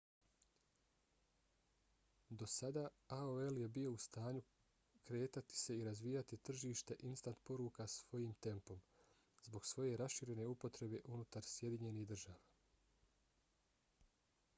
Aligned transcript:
do 2.39 2.45
sada 2.53 2.85
aol 3.17 3.59
je 3.63 3.67
bio 3.75 3.91
u 3.97 3.99
stanju 4.07 4.41
kretati 5.11 5.59
se 5.65 5.77
i 5.77 5.83
razvijati 5.89 6.39
tržište 6.49 6.97
instant 7.11 7.43
poruka 7.53 7.87
svojim 7.97 8.33
tempom 8.49 8.81
zbog 9.49 9.67
svoje 9.73 10.01
raširene 10.05 10.47
upotrebe 10.57 11.03
unutar 11.19 11.51
sjedinjenih 11.55 12.07
država 12.17 12.43